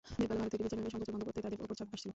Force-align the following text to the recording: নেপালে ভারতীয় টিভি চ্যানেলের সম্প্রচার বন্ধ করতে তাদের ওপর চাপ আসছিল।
নেপালে 0.19 0.39
ভারতীয় 0.41 0.57
টিভি 0.61 0.69
চ্যানেলের 0.71 0.91
সম্প্রচার 0.93 1.13
বন্ধ 1.15 1.23
করতে 1.27 1.39
তাদের 1.45 1.59
ওপর 1.63 1.75
চাপ 1.79 1.89
আসছিল। 1.95 2.09